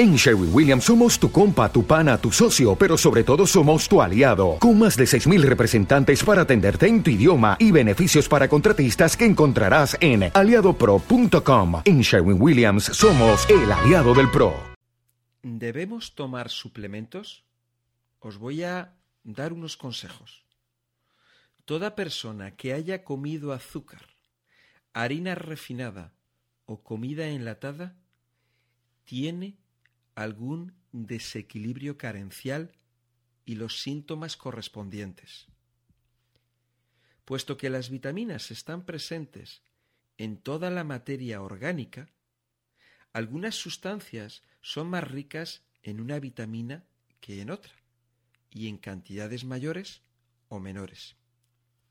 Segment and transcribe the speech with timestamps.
[0.00, 4.00] En Sherwin Williams somos tu compa, tu pana, tu socio, pero sobre todo somos tu
[4.00, 9.14] aliado, con más de 6.000 representantes para atenderte en tu idioma y beneficios para contratistas
[9.14, 11.82] que encontrarás en aliadopro.com.
[11.84, 14.54] En Sherwin Williams somos el aliado del PRO.
[15.42, 17.44] ¿Debemos tomar suplementos?
[18.20, 20.46] Os voy a dar unos consejos.
[21.66, 24.06] Toda persona que haya comido azúcar,
[24.94, 26.14] harina refinada
[26.64, 27.98] o comida enlatada
[29.04, 29.60] tiene
[30.22, 32.72] algún desequilibrio carencial
[33.46, 35.46] y los síntomas correspondientes.
[37.24, 39.62] Puesto que las vitaminas están presentes
[40.18, 42.10] en toda la materia orgánica,
[43.14, 46.84] algunas sustancias son más ricas en una vitamina
[47.20, 47.72] que en otra,
[48.50, 50.02] y en cantidades mayores
[50.48, 51.16] o menores.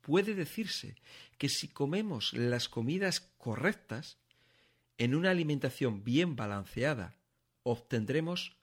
[0.01, 0.95] Puede decirse
[1.39, 4.19] que si comemos las comidas correctas,
[4.99, 7.18] en una alimentación bien balanceada
[7.63, 8.57] obtendremos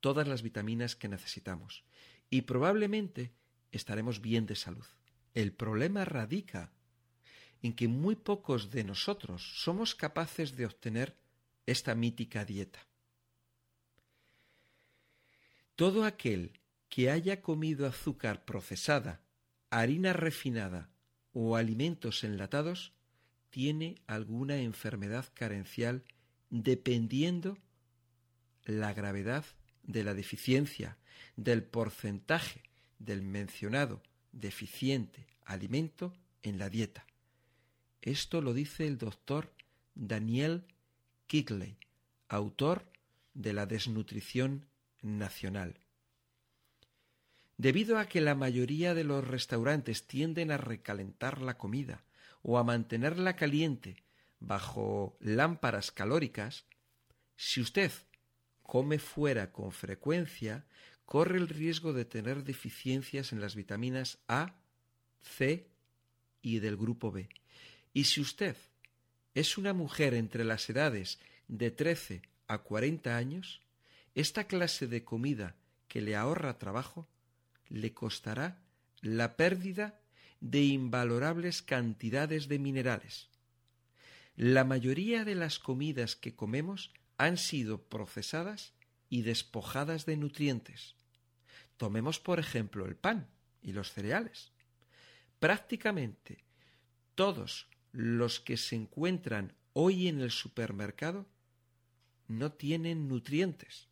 [0.00, 1.84] todas las vitaminas que necesitamos
[2.30, 3.32] y probablemente
[3.70, 4.86] estaremos bien de salud.
[5.34, 6.72] El problema radica
[7.62, 11.16] en que muy pocos de nosotros somos capaces de obtener
[11.66, 12.86] esta mítica dieta.
[15.76, 19.22] Todo aquel que haya comido azúcar procesada,
[19.70, 20.90] harina refinada
[21.32, 22.92] o alimentos enlatados
[23.50, 26.04] tiene alguna enfermedad carencial
[26.50, 27.58] dependiendo
[28.64, 29.44] la gravedad
[29.82, 30.96] de la deficiencia,
[31.36, 32.62] del porcentaje
[32.98, 37.06] del mencionado deficiente alimento en la dieta.
[38.00, 39.52] Esto lo dice el doctor
[39.94, 40.64] Daniel
[41.26, 41.76] Kigley,
[42.28, 42.90] autor
[43.34, 44.66] de la desnutrición
[45.02, 45.80] nacional.
[47.56, 52.02] Debido a que la mayoría de los restaurantes tienden a recalentar la comida
[52.42, 54.02] o a mantenerla caliente
[54.40, 56.66] bajo lámparas calóricas,
[57.36, 57.92] si usted
[58.62, 60.64] come fuera con frecuencia,
[61.04, 64.54] corre el riesgo de tener deficiencias en las vitaminas A,
[65.20, 65.68] C
[66.40, 67.28] y del grupo B.
[67.92, 68.56] Y si usted
[69.34, 73.62] es una mujer entre las edades de 13 a 40 años,
[74.14, 75.56] esta clase de comida
[75.88, 77.08] que le ahorra trabajo
[77.68, 78.62] le costará
[79.00, 80.00] la pérdida
[80.40, 83.28] de invalorables cantidades de minerales.
[84.36, 86.92] La mayoría de las comidas que comemos
[87.22, 88.72] han sido procesadas
[89.08, 90.96] y despojadas de nutrientes.
[91.76, 93.28] Tomemos por ejemplo el pan
[93.62, 94.50] y los cereales.
[95.38, 96.42] Prácticamente
[97.14, 101.28] todos los que se encuentran hoy en el supermercado
[102.26, 103.86] no tienen nutrientes,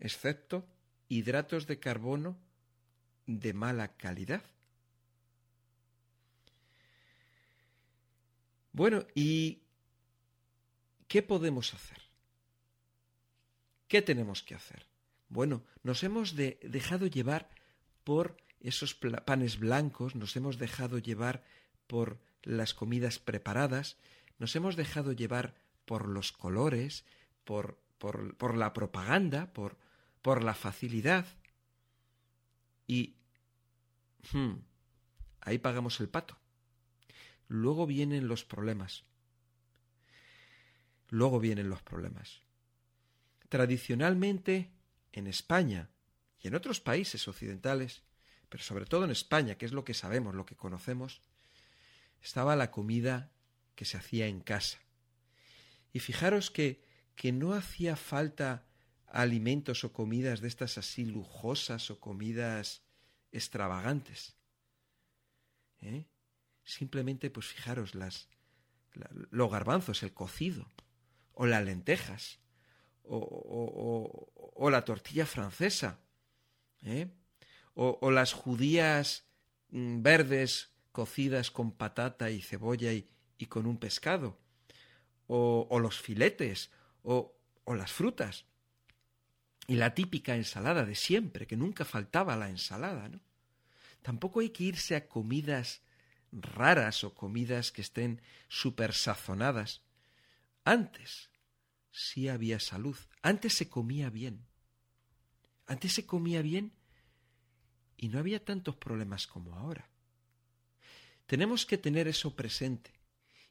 [0.00, 0.66] excepto
[1.08, 2.36] hidratos de carbono
[3.26, 4.42] de mala calidad.
[8.72, 9.62] Bueno, ¿y
[11.06, 12.05] qué podemos hacer?
[13.88, 14.86] ¿Qué tenemos que hacer?
[15.28, 17.50] Bueno, nos hemos dejado llevar
[18.04, 21.44] por esos panes blancos, nos hemos dejado llevar
[21.86, 23.96] por las comidas preparadas,
[24.38, 25.54] nos hemos dejado llevar
[25.84, 27.04] por los colores,
[27.44, 27.78] por,
[28.56, 29.76] la propaganda, por,
[30.22, 31.26] por la facilidad.
[32.86, 33.16] Y
[34.32, 34.54] hmm,
[35.40, 36.36] ahí pagamos el pato.
[37.48, 39.04] Luego vienen los problemas.
[41.08, 42.45] Luego vienen los problemas.
[43.48, 44.70] Tradicionalmente,
[45.12, 45.90] en España
[46.40, 48.02] y en otros países occidentales,
[48.48, 51.20] pero sobre todo en España, que es lo que sabemos, lo que conocemos,
[52.22, 53.32] estaba la comida
[53.74, 54.78] que se hacía en casa.
[55.92, 58.66] Y fijaros que, que no hacía falta
[59.06, 62.82] alimentos o comidas de estas así lujosas o comidas
[63.32, 64.36] extravagantes.
[65.80, 66.06] ¿Eh?
[66.64, 68.28] Simplemente, pues fijaros, las,
[69.30, 70.70] los garbanzos, el cocido,
[71.32, 72.40] o las lentejas,
[73.08, 76.00] o, la tortilla francesa,
[76.82, 77.08] ¿eh?
[77.74, 79.24] o, las judías
[79.70, 83.08] mm, verdes cocidas con patata y cebolla y,
[83.38, 84.38] y con un pescado,
[85.26, 86.70] o, los filetes,
[87.02, 87.36] o,
[87.66, 88.46] las frutas,
[89.66, 93.20] y la típica ensalada de siempre, que nunca faltaba la ensalada, ¿no?
[94.02, 95.82] Tampoco hay que irse a comidas
[96.30, 99.82] raras o comidas que estén super sazonadas.
[100.64, 101.30] Antes,
[101.96, 102.96] sí había salud.
[103.22, 104.44] Antes se comía bien.
[105.66, 106.72] Antes se comía bien
[107.96, 109.88] y no había tantos problemas como ahora.
[111.24, 112.92] Tenemos que tener eso presente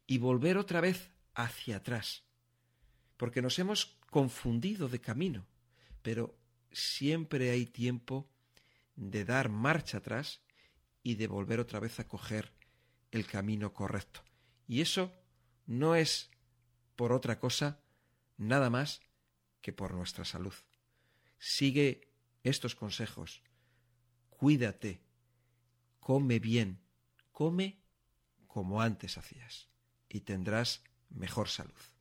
[0.06, 2.24] y volver otra vez hacia atrás,
[3.18, 5.48] porque nos hemos confundido de camino,
[6.04, 6.38] pero
[6.72, 8.30] siempre hay tiempo
[8.96, 10.42] de dar marcha atrás
[11.02, 12.54] y de volver otra vez a coger
[13.10, 14.22] el camino correcto.
[14.68, 15.12] Y eso
[15.66, 16.30] no es
[16.96, 17.82] por otra cosa
[18.38, 19.02] nada más
[19.62, 20.54] que por nuestra salud.
[21.38, 22.10] Sigue
[22.44, 23.42] estos consejos.
[24.30, 25.02] Cuídate.
[26.00, 26.80] Come bien.
[27.32, 27.80] Come
[28.48, 29.70] como antes hacías.
[30.08, 31.95] Y tendrás mejor salud.